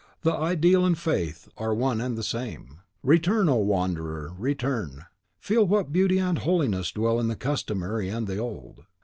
The 0.21 0.33
Ideal 0.33 0.83
and 0.83 0.97
Faith 0.97 1.47
are 1.57 1.75
one 1.75 2.01
and 2.01 2.17
the 2.17 2.23
same. 2.23 2.79
Return, 3.03 3.47
O 3.47 3.57
wanderer, 3.57 4.33
return! 4.35 5.05
Feel 5.37 5.67
what 5.67 5.93
beauty 5.93 6.17
and 6.17 6.39
holiness 6.39 6.91
dwell 6.91 7.19
in 7.19 7.27
the 7.27 7.35
Customary 7.35 8.09
and 8.09 8.25
the 8.25 8.39
Old. 8.39 8.85